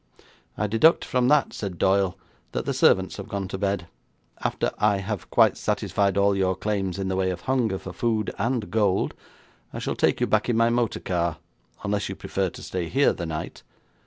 'I 0.57 0.65
deduct 0.65 1.05
from 1.05 1.27
that,' 1.27 1.53
said 1.53 1.77
Doyle, 1.77 2.17
'that 2.53 2.65
the 2.65 2.73
servants 2.73 3.17
have 3.17 3.27
gone 3.27 3.47
to 3.49 3.57
bed. 3.59 3.85
After 4.43 4.71
I 4.79 4.97
have 4.97 5.29
quite 5.29 5.57
satisfied 5.57 6.17
all 6.17 6.35
your 6.35 6.55
claims 6.55 6.97
in 6.97 7.07
the 7.07 7.15
way 7.15 7.29
of 7.29 7.41
hunger 7.41 7.77
for 7.77 7.93
food 7.93 8.33
and 8.39 8.71
gold, 8.71 9.13
I 9.71 9.77
shall 9.77 9.95
take 9.95 10.19
you 10.19 10.25
back 10.25 10.49
in 10.49 10.57
my 10.57 10.71
motor 10.71 11.01
car, 11.01 11.37
unless 11.83 12.09
you 12.09 12.15
prefer 12.15 12.49
to 12.49 12.63
stay 12.63 12.89
here 12.89 13.13
the 13.13 13.27
night.' 13.27 13.61